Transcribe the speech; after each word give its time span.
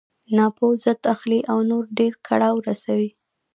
ناپوه 0.35 0.71
ضد 0.83 1.01
اخلي 1.13 1.39
او 1.51 1.57
نور 1.69 1.83
ډېر 1.97 2.13
کړاو 2.27 2.55
رسوي. 2.67 3.11